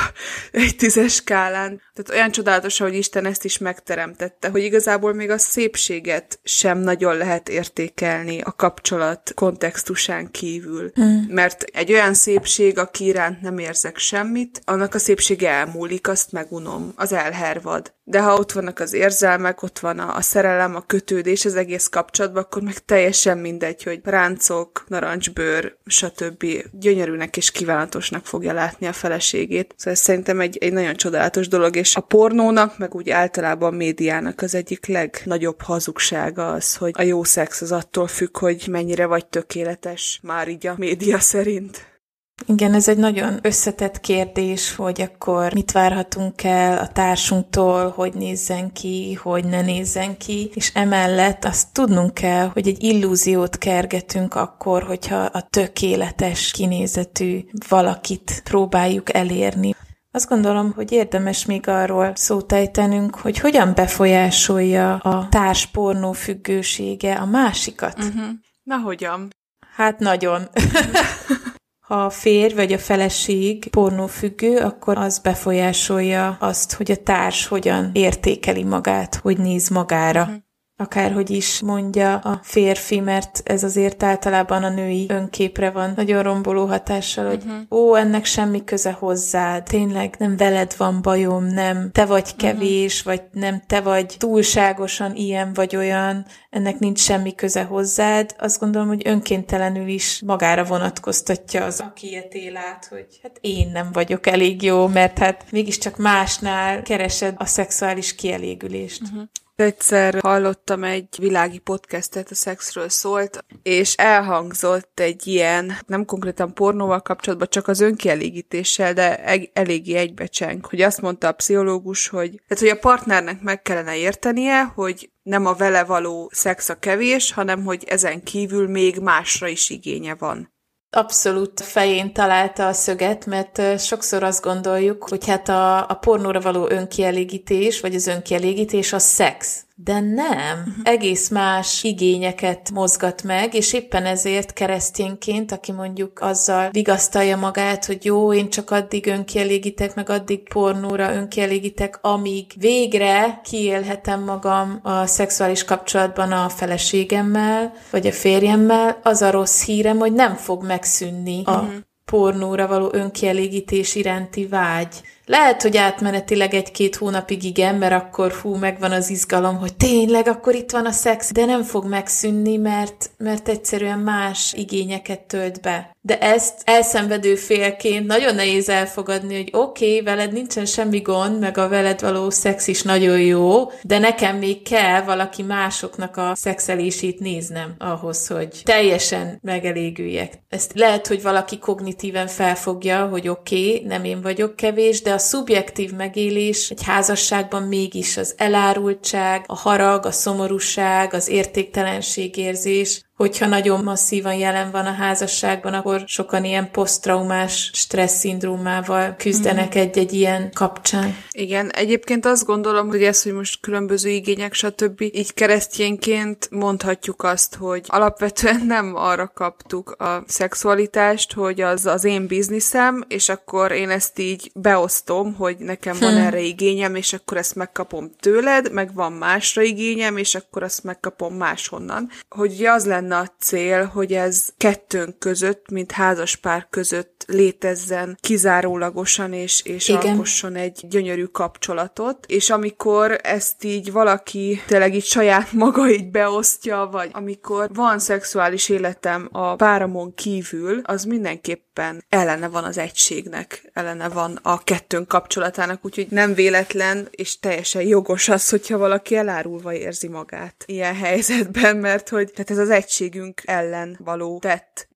[0.53, 1.81] egy tízes skálán.
[1.95, 7.17] Tehát olyan csodálatos, hogy Isten ezt is megteremtette, hogy igazából még a szépséget sem nagyon
[7.17, 10.91] lehet értékelni a kapcsolat kontextusán kívül.
[10.95, 11.27] Hmm.
[11.29, 16.93] Mert egy olyan szépség, aki iránt nem érzek semmit, annak a szépsége elmúlik, azt megunom,
[16.97, 17.93] az elhervad.
[18.05, 21.87] De ha ott vannak az érzelmek, ott van a, a szerelem, a kötődés az egész
[21.87, 26.47] kapcsolatban, akkor meg teljesen mindegy, hogy ráncok, narancsbőr, stb.
[26.73, 29.75] gyönyörűnek és kívánatosnak fogja látni a feleségét.
[29.77, 33.77] Szóval ez szerintem egy, egy nagyon csodálatos dolog, és a pornónak, meg úgy általában a
[33.77, 39.07] médiának az egyik legnagyobb hazugsága az, hogy a jó szex az attól függ, hogy mennyire
[39.07, 41.98] vagy tökéletes, már így a média szerint.
[42.47, 48.73] Igen, ez egy nagyon összetett kérdés, hogy akkor mit várhatunk el a társunktól, hogy nézzen
[48.73, 54.83] ki, hogy ne nézzen ki, és emellett azt tudnunk kell, hogy egy illúziót kergetünk akkor,
[54.83, 59.75] hogyha a tökéletes kinézetű valakit próbáljuk elérni.
[60.11, 67.27] Azt gondolom, hogy érdemes még arról szót ejtenünk, hogy hogyan befolyásolja a társpornó függősége a
[67.27, 67.99] másikat.
[67.99, 68.29] Uh-huh.
[68.63, 69.29] Na hogyan?
[69.77, 70.49] Hát nagyon.
[71.89, 77.91] Ha a férj vagy a feleség pornófüggő, akkor az befolyásolja azt, hogy a társ hogyan
[77.93, 80.48] értékeli magát, hogy néz magára.
[80.81, 86.67] Akárhogy is mondja a férfi, mert ez azért általában a női önképre van nagyon romboló
[86.67, 87.81] hatással, hogy uh-huh.
[87.81, 92.47] ó, ennek semmi köze hozzád, tényleg nem veled van bajom, nem te vagy mhm.
[92.47, 93.15] kevés, uh-huh.
[93.15, 98.35] vagy nem te vagy túlságosan ilyen vagy olyan, ennek nincs semmi köze hozzád.
[98.39, 103.89] Azt gondolom, hogy önkéntelenül is magára vonatkoztatja az, aki ilyet át, hogy hát én nem
[103.93, 109.03] vagyok elég jó, mert hát mégiscsak másnál keresed a szexuális kielégülést.
[109.03, 109.23] Uh-huh.
[109.59, 117.01] Egyszer hallottam egy világi podcastet, a szexről szólt, és elhangzott egy ilyen, nem konkrétan pornóval
[117.01, 122.69] kapcsolatban, csak az önkielégítéssel, de eléggé egybecseng, hogy azt mondta a pszichológus, hogy, tehát, hogy
[122.69, 127.85] a partnernek meg kellene értenie, hogy nem a vele való szex a kevés, hanem hogy
[127.87, 130.53] ezen kívül még másra is igénye van.
[130.91, 136.69] Abszolút fején találta a szöget, mert sokszor azt gondoljuk, hogy hát a, a pornóra való
[136.71, 139.67] önkielégítés, vagy az önkielégítés a szex.
[139.85, 140.75] De nem, uh-huh.
[140.83, 148.05] egész más igényeket mozgat meg, és éppen ezért keresztényként, aki mondjuk azzal vigasztalja magát, hogy
[148.05, 155.65] jó, én csak addig önkielégítek, meg addig pornóra önkielégítek, amíg végre kiélhetem magam a szexuális
[155.65, 161.51] kapcsolatban a feleségemmel, vagy a férjemmel, az a rossz hírem, hogy nem fog megszűnni a
[161.51, 161.75] uh-huh.
[162.05, 165.03] pornóra való önkielégítés iránti vágy.
[165.29, 170.55] Lehet, hogy átmenetileg egy-két hónapig igen, mert akkor hú, megvan az izgalom, hogy tényleg akkor
[170.55, 175.97] itt van a szex, de nem fog megszűnni, mert, mert egyszerűen más igényeket tölt be.
[176.01, 181.59] De ezt elszenvedő félként nagyon nehéz elfogadni, hogy oké, okay, veled nincsen semmi gond, meg
[181.59, 187.21] a veled való szex is nagyon jó, de nekem még kell valaki másoknak a szexelését
[187.21, 190.33] néznem ahhoz, hogy teljesen megelégüljek.
[190.49, 195.21] Ezt lehet, hogy valaki kognitíven felfogja, hogy oké, okay, nem én vagyok kevés, de a
[195.21, 203.85] szubjektív megélés egy házasságban mégis az elárultság, a harag, a szomorúság, az értéktelenségérzés, hogyha nagyon
[203.85, 209.81] masszívan jelen van a házasságban, akkor sokan ilyen posztraumás stressz szindrómával küzdenek mm.
[209.81, 211.17] egy-egy ilyen kapcsán.
[211.31, 215.01] Igen, egyébként azt gondolom, hogy ez, hogy most különböző igények, stb.
[215.01, 222.27] így keresztényként mondhatjuk azt, hogy alapvetően nem arra kaptuk a szexualitást, hogy az az én
[222.27, 226.17] bizniszem, és akkor én ezt így beosztom, hogy nekem van hm.
[226.17, 231.35] erre igényem, és akkor ezt megkapom tőled, meg van másra igényem, és akkor azt megkapom
[231.35, 232.11] máshonnan.
[232.29, 239.33] Hogy az lenne lenne a cél, hogy ez kettőnk között, mint házaspár között létezzen kizárólagosan,
[239.33, 242.27] és, és alkosson egy gyönyörű kapcsolatot.
[242.27, 248.69] És amikor ezt így valaki tényleg így saját maga így beosztja, vagy amikor van szexuális
[248.69, 255.85] életem a páramon kívül, az mindenképpen ellene van az egységnek, ellene van a kettőnk kapcsolatának,
[255.85, 262.09] úgyhogy nem véletlen, és teljesen jogos az, hogyha valaki elárulva érzi magát ilyen helyzetben, mert
[262.09, 264.89] hogy tehát ez az egység egységünk ellen való tett.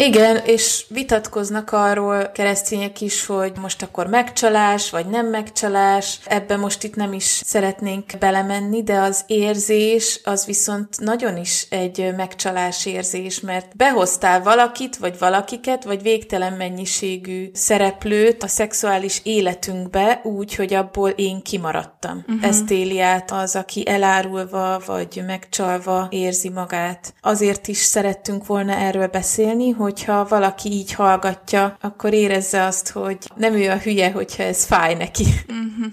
[0.00, 6.18] Igen, és vitatkoznak arról keresztények is, hogy most akkor megcsalás, vagy nem megcsalás.
[6.24, 12.14] Ebbe most itt nem is szeretnénk belemenni, de az érzés az viszont nagyon is egy
[12.16, 20.54] megcsalás érzés, mert behoztál valakit, vagy valakiket, vagy végtelen mennyiségű szereplőt a szexuális életünkbe úgy,
[20.54, 22.24] hogy abból én kimaradtam.
[22.28, 22.48] Uh-huh.
[22.48, 27.14] Ezt éli át az, aki elárulva, vagy megcsalva érzi magát.
[27.20, 33.18] Azért is szerettünk volna erről beszélni, hogy hogyha valaki így hallgatja, akkor érezze azt, hogy
[33.36, 35.24] nem ő a hülye, hogyha ez fáj neki.
[35.48, 35.92] Uh-huh.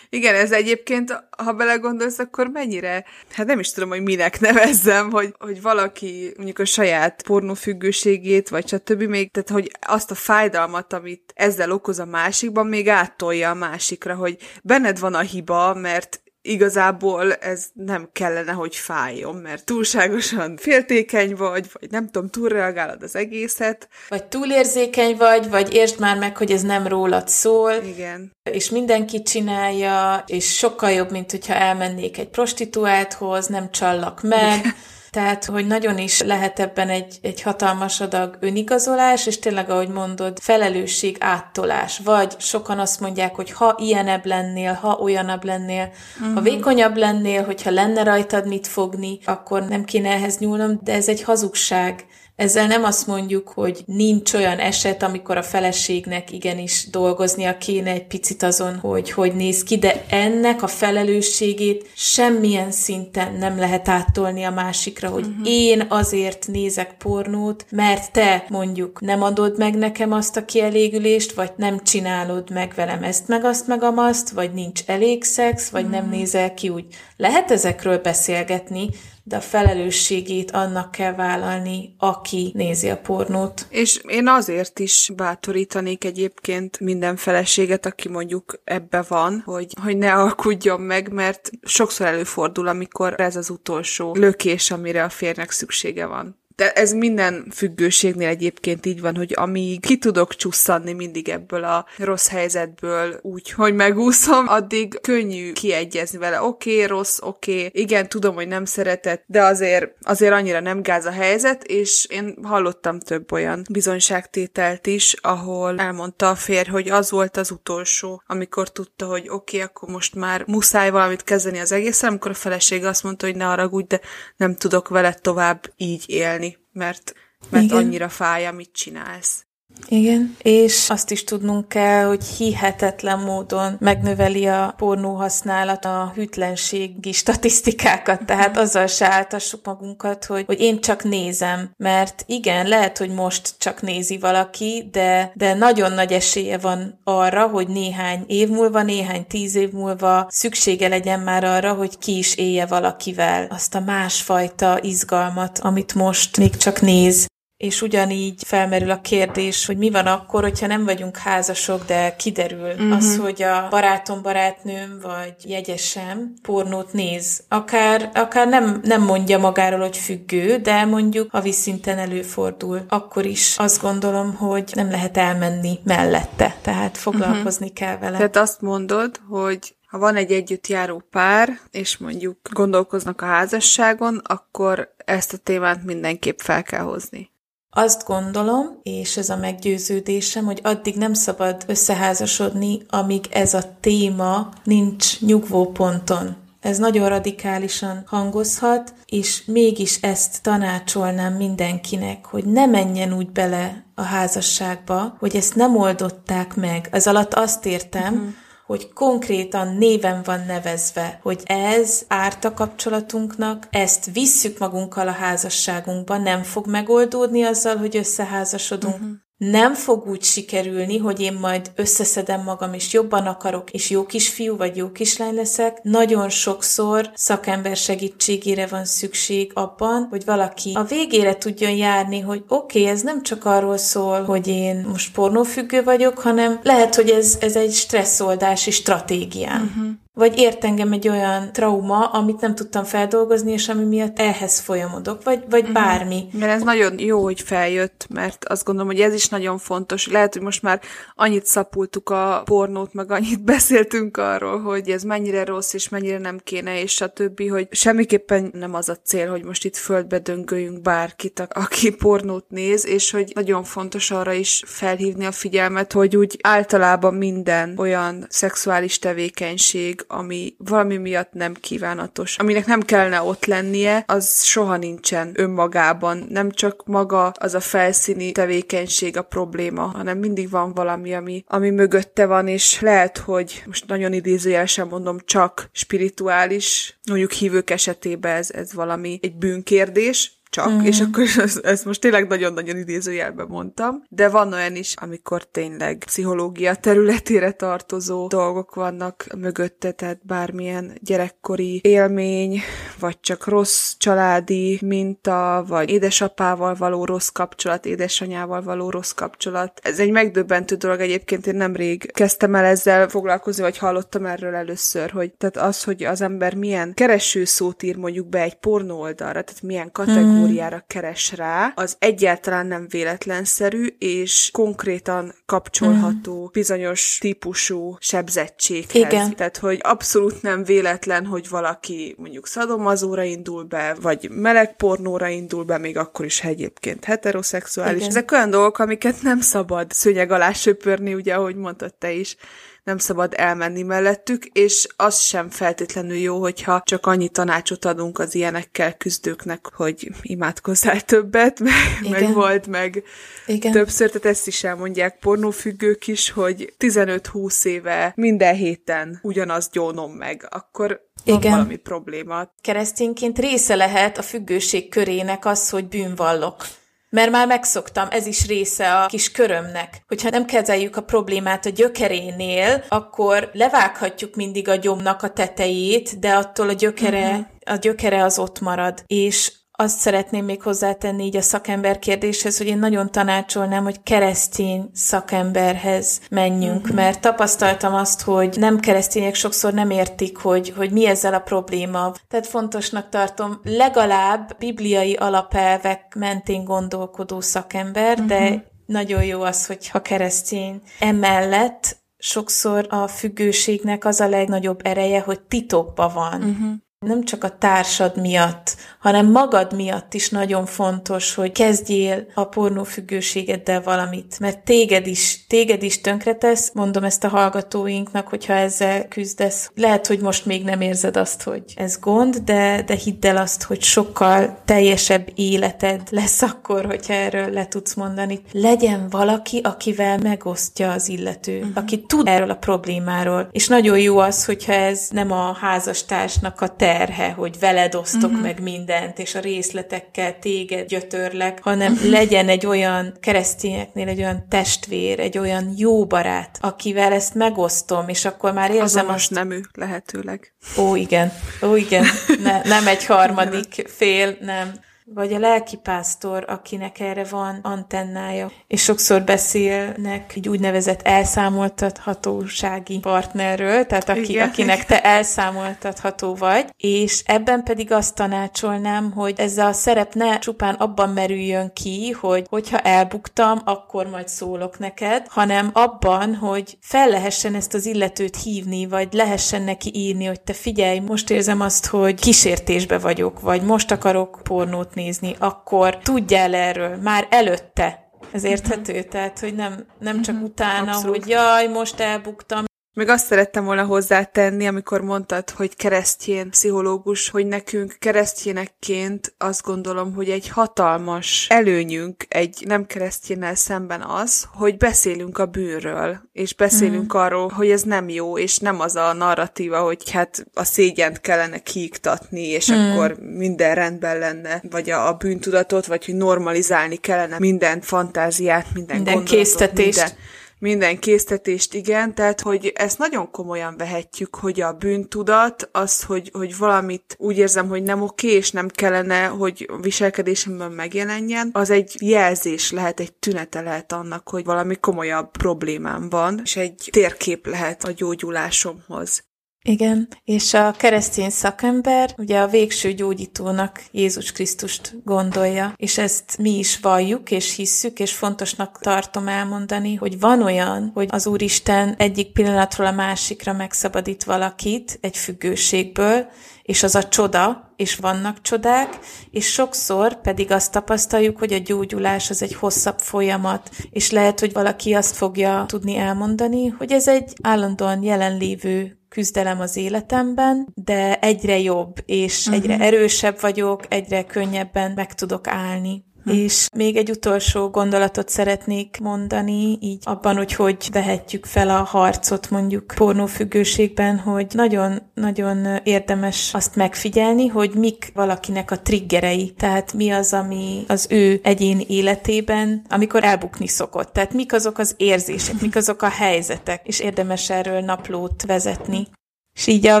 [0.08, 5.34] Igen, ez egyébként, ha belegondolsz, akkor mennyire, hát nem is tudom, hogy minek nevezzem, hogy,
[5.38, 9.02] hogy valaki mondjuk a saját pornófüggőségét, vagy stb.
[9.02, 14.14] még, tehát hogy azt a fájdalmat, amit ezzel okoz a másikban, még áttolja a másikra,
[14.14, 21.34] hogy benned van a hiba, mert igazából ez nem kellene, hogy fájjon, mert túlságosan féltékeny
[21.36, 23.88] vagy, vagy nem tudom, túlreagálod az egészet.
[24.08, 27.72] Vagy túlérzékeny vagy, vagy értsd már meg, hogy ez nem rólad szól.
[27.72, 28.32] Igen.
[28.50, 34.60] És mindenki csinálja, és sokkal jobb, mint hogyha elmennék egy prostituálthoz, nem csallak meg.
[35.12, 40.38] Tehát, hogy nagyon is lehet ebben egy, egy hatalmas adag önigazolás, és tényleg, ahogy mondod,
[40.40, 42.00] felelősség áttolás.
[42.04, 46.34] Vagy sokan azt mondják, hogy ha ilyenebb lennél, ha olyanabb lennél, uh-huh.
[46.34, 46.42] ha mhm.
[46.42, 51.22] vékonyabb lennél, hogyha lenne rajtad mit fogni, akkor nem kéne ehhez nyúlnom, de ez egy
[51.22, 52.06] hazugság.
[52.42, 58.06] Ezzel nem azt mondjuk, hogy nincs olyan eset, amikor a feleségnek igenis dolgoznia kéne egy
[58.06, 64.44] picit azon, hogy hogy néz ki, de ennek a felelősségét semmilyen szinten nem lehet áttolni
[64.44, 65.48] a másikra, hogy uh-huh.
[65.48, 71.50] én azért nézek pornót, mert te mondjuk nem adod meg nekem azt a kielégülést, vagy
[71.56, 76.00] nem csinálod meg velem ezt, meg azt, meg amazt, vagy nincs elég szex, vagy uh-huh.
[76.00, 76.84] nem nézel ki úgy.
[77.16, 78.88] Lehet ezekről beszélgetni,
[79.24, 83.66] de a felelősségét annak kell vállalni, aki nézi a pornót.
[83.68, 90.12] És én azért is bátorítanék egyébként minden feleséget, aki mondjuk ebbe van, hogy, hogy ne
[90.12, 96.40] alkudjon meg, mert sokszor előfordul, amikor ez az utolsó lökés, amire a férnek szüksége van.
[96.56, 101.86] De ez minden függőségnél egyébként így van, hogy amíg ki tudok csusszanni mindig ebből a
[101.98, 106.42] rossz helyzetből úgy, hogy megúszom, addig könnyű kiegyezni vele.
[106.42, 107.70] Oké, okay, rossz, oké, okay.
[107.82, 112.38] igen, tudom, hogy nem szeretett, de azért, azért annyira nem gáz a helyzet, és én
[112.42, 118.72] hallottam több olyan bizonyságtételt is, ahol elmondta a férj, hogy az volt az utolsó, amikor
[118.72, 122.84] tudta, hogy oké, okay, akkor most már muszáj valamit kezdeni az egészen, amikor a feleség
[122.84, 124.00] azt mondta, hogy ne haragudj, de
[124.36, 127.14] nem tudok vele tovább így élni, mert,
[127.50, 127.76] mert Igen.
[127.76, 129.46] annyira fáj, amit csinálsz.
[129.88, 137.12] Igen, és azt is tudnunk kell, hogy hihetetlen módon megnöveli a pornó használat a hűtlenségi
[137.12, 143.10] statisztikákat, tehát azzal se áltassuk magunkat, hogy, hogy én csak nézem, mert igen, lehet, hogy
[143.10, 148.82] most csak nézi valaki, de, de nagyon nagy esélye van arra, hogy néhány év múlva,
[148.82, 153.80] néhány tíz év múlva szüksége legyen már arra, hogy ki is élje valakivel azt a
[153.80, 157.30] másfajta izgalmat, amit most még csak néz
[157.62, 162.70] és ugyanígy felmerül a kérdés, hogy mi van akkor, hogyha nem vagyunk házasok, de kiderül
[162.70, 162.96] uh-huh.
[162.96, 167.42] az, hogy a barátom, barátnőm vagy jegyesem pornót néz.
[167.48, 172.84] Akár, akár nem, nem mondja magáról, hogy függő, de mondjuk a szinten előfordul.
[172.88, 177.86] Akkor is azt gondolom, hogy nem lehet elmenni mellette, tehát foglalkozni uh-huh.
[177.86, 178.16] kell vele.
[178.16, 184.20] Tehát azt mondod, hogy ha van egy együtt járó pár, és mondjuk gondolkoznak a házasságon,
[184.24, 187.31] akkor ezt a témát mindenképp fel kell hozni.
[187.74, 194.48] Azt gondolom, és ez a meggyőződésem, hogy addig nem szabad összeházasodni, amíg ez a téma
[194.64, 196.36] nincs nyugvó ponton.
[196.60, 204.02] Ez nagyon radikálisan hangozhat, és mégis ezt tanácsolnám mindenkinek, hogy ne menjen úgy bele a
[204.02, 206.88] házasságba, hogy ezt nem oldották meg.
[206.90, 208.41] Ez alatt azt értem, uh-huh
[208.72, 216.22] hogy konkrétan néven van nevezve, hogy ez árt a kapcsolatunknak, ezt visszük magunkkal a házasságunkban,
[216.22, 219.10] nem fog megoldódni azzal, hogy összeházasodunk, uh-huh
[219.50, 224.56] nem fog úgy sikerülni, hogy én majd összeszedem magam, és jobban akarok, és jó kisfiú
[224.56, 225.82] vagy jó kislány leszek.
[225.82, 232.80] Nagyon sokszor szakember segítségére van szükség abban, hogy valaki a végére tudjon járni, hogy oké,
[232.80, 237.36] okay, ez nem csak arról szól, hogy én most pornófüggő vagyok, hanem lehet, hogy ez,
[237.40, 239.62] ez egy stresszoldási stratégiám.
[239.62, 244.58] Uh-huh vagy ért engem egy olyan trauma, amit nem tudtam feldolgozni, és ami miatt ehhez
[244.58, 245.74] folyamodok, vagy, vagy uh-huh.
[245.74, 246.26] bármi.
[246.32, 250.08] Mert ez nagyon jó, hogy feljött, mert azt gondolom, hogy ez is nagyon fontos.
[250.08, 250.80] Lehet, hogy most már
[251.14, 256.38] annyit szapultuk a pornót, meg annyit beszéltünk arról, hogy ez mennyire rossz, és mennyire nem
[256.44, 260.82] kéne, és a többi, hogy semmiképpen nem az a cél, hogy most itt földbe döngöljünk
[260.82, 266.38] bárkit, aki pornót néz, és hogy nagyon fontos arra is felhívni a figyelmet, hogy úgy
[266.42, 274.04] általában minden olyan szexuális tevékenység, ami valami miatt nem kívánatos, aminek nem kellene ott lennie,
[274.06, 276.26] az soha nincsen önmagában.
[276.28, 281.70] Nem csak maga az a felszíni tevékenység a probléma, hanem mindig van valami, ami, ami
[281.70, 288.50] mögötte van, és lehet, hogy most nagyon idézőjelesen mondom, csak spirituális, mondjuk hívők esetében ez,
[288.50, 290.80] ez valami egy bűnkérdés, csak, mm.
[290.80, 295.98] és akkor ezt, ezt most tényleg nagyon-nagyon idézőjelben mondtam, de van olyan is, amikor tényleg
[296.04, 302.60] pszichológia területére tartozó dolgok vannak mögötte, tehát bármilyen gyerekkori élmény,
[302.98, 309.80] vagy csak rossz családi minta, vagy édesapával való rossz kapcsolat, édesanyával való rossz kapcsolat.
[309.82, 315.10] Ez egy megdöbbentő dolog egyébként, én nemrég kezdtem el ezzel foglalkozni, vagy hallottam erről először,
[315.10, 319.42] hogy tehát az, hogy az ember milyen kereső szót ír mondjuk be egy pornó oldalra,
[319.42, 326.52] tehát milyen kategóriát kategóriára keres rá, az egyáltalán nem véletlenszerű, és konkrétan kapcsolható mm.
[326.52, 329.12] bizonyos típusú sebzettséghez.
[329.12, 329.36] Igen.
[329.36, 335.78] Tehát, hogy abszolút nem véletlen, hogy valaki mondjuk szadomazóra indul be, vagy melegpornóra indul be,
[335.78, 337.96] még akkor is egyébként heteroszexuális.
[337.96, 338.08] Igen.
[338.08, 342.36] Ezek olyan dolgok, amiket nem szabad szőnyeg alá söpörni, ugye, ahogy mondtad te is
[342.84, 348.34] nem szabad elmenni mellettük, és az sem feltétlenül jó, hogyha csak annyi tanácsot adunk az
[348.34, 351.60] ilyenekkel küzdőknek, hogy imádkozzál többet,
[352.00, 353.04] meg, meg volt meg
[353.46, 353.72] Igen.
[353.72, 360.46] többször, tehát ezt is elmondják pornófüggők is, hogy 15-20 éve minden héten ugyanazt gyónom meg,
[360.50, 361.52] akkor van Igen.
[361.52, 362.50] valami probléma.
[362.60, 366.66] Keresztényként része lehet a függőség körének az, hogy bűnvallok
[367.12, 370.02] mert már megszoktam, ez is része a kis körömnek.
[370.08, 376.32] Hogyha nem kezeljük a problémát a gyökerénél, akkor levághatjuk mindig a gyomnak a tetejét, de
[376.32, 377.44] attól a gyökere, uh-huh.
[377.64, 379.04] a gyökere az ott marad.
[379.06, 384.90] És azt szeretném még hozzátenni így a szakember kérdéshez, hogy én nagyon tanácsolnám, hogy keresztény
[384.92, 386.94] szakemberhez menjünk, uh-huh.
[386.94, 392.12] mert tapasztaltam azt, hogy nem keresztények sokszor nem értik, hogy, hogy mi ezzel a probléma.
[392.28, 398.26] Tehát fontosnak tartom legalább bibliai alapelvek mentén gondolkodó szakember, uh-huh.
[398.26, 400.82] de nagyon jó az, hogyha keresztény.
[400.98, 406.42] Emellett sokszor a függőségnek az a legnagyobb ereje, hogy titokban van.
[406.42, 406.72] Uh-huh
[407.02, 413.82] nem csak a társad miatt, hanem magad miatt is nagyon fontos, hogy kezdjél a pornófüggőségeddel
[413.82, 419.70] valamit, mert téged is, téged is tönkretesz, mondom ezt a hallgatóinknak, hogyha ezzel küzdesz.
[419.74, 423.62] Lehet, hogy most még nem érzed azt, hogy ez gond, de, de hidd el azt,
[423.62, 428.40] hogy sokkal teljesebb életed lesz akkor, hogyha erről le tudsz mondani.
[428.52, 431.72] Legyen valaki, akivel megosztja az illető, uh-huh.
[431.74, 433.48] aki tud erről a problémáról.
[433.52, 438.30] És nagyon jó az, hogyha ez nem a házastársnak a te terhe, hogy veled osztok
[438.30, 438.40] uh-huh.
[438.40, 442.10] meg mindent, és a részletekkel téged gyötörlek, hanem uh-huh.
[442.10, 448.24] legyen egy olyan keresztényeknél egy olyan testvér, egy olyan jó barát, akivel ezt megosztom, és
[448.24, 449.30] akkor már érzem Azonos azt...
[449.30, 450.54] nemű lehetőleg.
[450.78, 451.32] Ó, igen.
[451.62, 452.04] Ó, igen.
[452.42, 454.72] Ne, nem egy harmadik fél, nem
[455.14, 464.08] vagy a lelkipásztor, akinek erre van antennája, és sokszor beszélnek egy úgynevezett elszámoltathatósági partnerről, tehát
[464.08, 470.38] aki, akinek te elszámoltatható vagy, és ebben pedig azt tanácsolnám, hogy ez a szerep ne
[470.38, 477.08] csupán abban merüljön ki, hogy hogyha elbuktam, akkor majd szólok neked, hanem abban, hogy fel
[477.08, 481.86] lehessen ezt az illetőt hívni, vagy lehessen neki írni, hogy te figyelj, most érzem azt,
[481.86, 488.10] hogy kísértésbe vagyok, vagy most akarok pornót nézni, akkor tudjál erről már előtte.
[488.32, 489.02] Ez érthető?
[489.02, 490.50] Tehát, hogy nem, nem csak uh-huh.
[490.50, 491.16] utána, Abszolút.
[491.16, 497.46] hogy jaj, most elbuktam, meg azt szerettem volna hozzátenni, amikor mondtad, hogy keresztjén pszichológus, hogy
[497.46, 505.38] nekünk keresztjénekként azt gondolom, hogy egy hatalmas előnyünk egy nem keresztjénnel szemben az, hogy beszélünk
[505.38, 507.18] a bűnről, és beszélünk mm.
[507.18, 511.58] arról, hogy ez nem jó, és nem az a narratíva, hogy hát a szégyent kellene
[511.58, 512.74] kiiktatni, és mm.
[512.74, 518.96] akkor minden rendben lenne, vagy a, a bűntudatot, vagy hogy normalizálni kellene minden fantáziát, minden,
[518.96, 519.98] minden késztetést.
[519.98, 526.30] Minden minden késztetést, igen, tehát hogy ezt nagyon komolyan vehetjük, hogy a bűntudat, az, hogy,
[526.32, 531.96] hogy valamit úgy érzem, hogy nem oké, és nem kellene, hogy viselkedésemben megjelenjen, az egy
[532.00, 537.84] jelzés lehet, egy tünete lehet annak, hogy valami komolyabb problémám van, és egy térkép lehet
[537.84, 539.31] a gyógyulásomhoz.
[539.64, 546.58] Igen, és a keresztény szakember ugye a végső gyógyítónak Jézus Krisztust gondolja, és ezt mi
[546.58, 552.32] is valljuk és hisszük, és fontosnak tartom elmondani, hogy van olyan, hogy az Úristen egyik
[552.32, 556.26] pillanatról a másikra megszabadít valakit egy függőségből,
[556.62, 558.98] és az a csoda, és vannak csodák,
[559.30, 564.52] és sokszor pedig azt tapasztaljuk, hogy a gyógyulás az egy hosszabb folyamat, és lehet, hogy
[564.52, 571.58] valaki azt fogja tudni elmondani, hogy ez egy állandóan jelenlévő küzdelem az életemben, de egyre
[571.58, 572.62] jobb, és uh-huh.
[572.62, 576.04] egyre erősebb vagyok, egyre könnyebben meg tudok állni.
[576.24, 576.30] Hm.
[576.30, 582.50] És még egy utolsó gondolatot szeretnék mondani, így abban, hogy hogy vehetjük fel a harcot
[582.50, 590.32] mondjuk pornófüggőségben, hogy nagyon-nagyon érdemes azt megfigyelni, hogy mik valakinek a triggerei, tehát mi az,
[590.32, 594.12] ami az ő egyén életében, amikor elbukni szokott.
[594.12, 599.08] Tehát mik azok az érzések, mik azok a helyzetek, és érdemes erről naplót vezetni.
[599.54, 600.00] És így a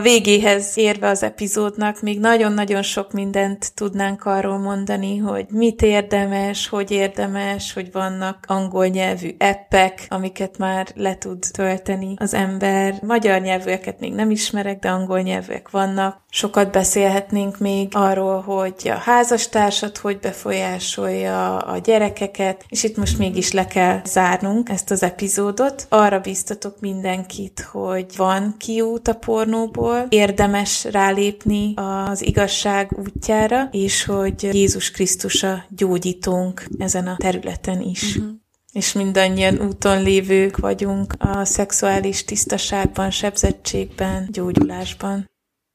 [0.00, 6.90] végéhez érve az epizódnak még nagyon-nagyon sok mindent tudnánk arról mondani, hogy mit érdemes, hogy
[6.90, 12.98] érdemes, hogy vannak angol nyelvű appek, amiket már le tud tölteni az ember.
[13.02, 16.20] Magyar nyelvűeket még nem ismerek, de angol nyelvűek vannak.
[16.30, 23.52] Sokat beszélhetnénk még arról, hogy a házastársat hogy befolyásolja a gyerekeket, és itt most mégis
[23.52, 25.86] le kell zárnunk ezt az epizódot.
[25.88, 34.04] Arra biztatok mindenkit, hogy van kiút a por pornóból, érdemes rálépni az igazság útjára, és
[34.04, 38.16] hogy Jézus Krisztus a gyógyítónk ezen a területen is.
[38.16, 38.40] Uh-huh
[38.72, 45.30] és mindannyian úton lévők vagyunk a szexuális tisztaságban, sebzettségben, gyógyulásban.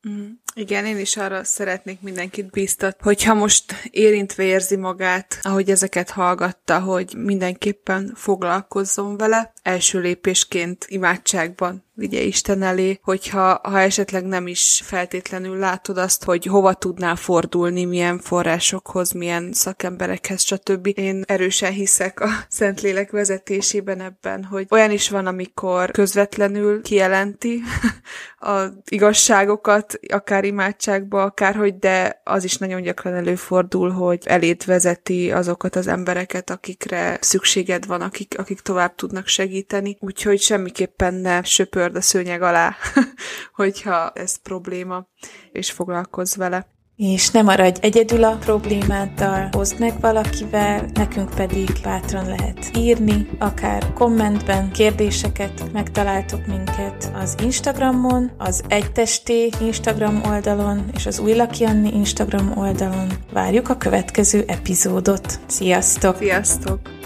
[0.09, 0.27] Mm.
[0.53, 6.79] Igen, én is arra szeretnék mindenkit bíztatni, hogyha most érintve érzi magát, ahogy ezeket hallgatta,
[6.79, 14.81] hogy mindenképpen foglalkozzon vele, első lépésként imádságban vigye Isten elé, hogyha ha esetleg nem is
[14.83, 20.91] feltétlenül látod azt, hogy hova tudnál fordulni, milyen forrásokhoz, milyen szakemberekhez, stb.
[20.95, 27.61] Én erősen hiszek a Szentlélek vezetésében ebben, hogy olyan is van, amikor közvetlenül kijelenti
[28.37, 35.75] az igazságokat, akár imádságba, akárhogy, de az is nagyon gyakran előfordul, hogy elét vezeti azokat
[35.75, 39.97] az embereket, akikre szükséged van, akik, akik tovább tudnak segíteni.
[39.99, 42.75] Úgyhogy semmiképpen ne söpörd a szőnyeg alá,
[43.59, 45.07] hogyha ez probléma,
[45.51, 46.67] és foglalkozz vele
[46.97, 53.93] és ne maradj egyedül a problémáddal, hozd meg valakivel, nekünk pedig bátran lehet írni, akár
[53.93, 62.57] kommentben kérdéseket, megtaláltok minket az Instagramon, az Egytesté Instagram oldalon és az Új Anni Instagram
[62.57, 63.07] oldalon.
[63.33, 65.39] Várjuk a következő epizódot.
[65.47, 66.17] Sziasztok!
[66.17, 66.96] Sziasztok!